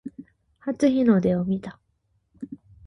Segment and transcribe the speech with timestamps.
[0.57, 1.79] 初日の出を見た